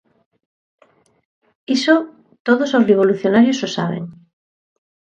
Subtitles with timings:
[1.75, 1.95] Iso
[2.47, 4.03] todos os revolucionarios o saben.